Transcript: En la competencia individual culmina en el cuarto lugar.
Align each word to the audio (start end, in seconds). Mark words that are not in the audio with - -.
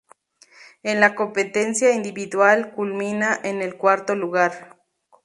En 0.81 0.99
la 0.99 1.13
competencia 1.13 1.91
individual 1.93 2.73
culmina 2.73 3.39
en 3.43 3.61
el 3.61 3.77
cuarto 3.77 4.15
lugar. 4.15 4.79